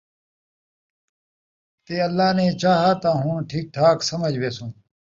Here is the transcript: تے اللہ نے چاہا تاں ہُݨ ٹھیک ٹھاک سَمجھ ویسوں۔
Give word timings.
تے 1.85 1.95
اللہ 2.07 2.29
نے 2.37 2.45
چاہا 2.61 2.91
تاں 3.01 3.15
ہُݨ 3.23 3.37
ٹھیک 3.49 3.65
ٹھاک 3.75 3.97
سَمجھ 4.09 4.37
ویسوں۔ 4.41 4.69